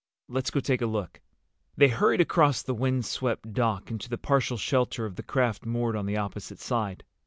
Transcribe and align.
"Let's 0.27 0.49
go 0.49 0.59
take 0.59 0.81
a 0.81 0.87
look." 0.87 1.21
They 1.77 1.87
hurried 1.89 2.21
across 2.21 2.63
the 2.63 2.73
windswept 2.73 3.53
dock 3.53 3.91
into 3.91 4.09
the 4.09 4.17
partial 4.17 4.57
shelter 4.57 5.05
of 5.05 5.15
the 5.15 5.21
craft 5.21 5.63
moored 5.63 5.95
on 5.95 6.07
the 6.07 6.17
opposite 6.17 6.59
side. 6.59 7.03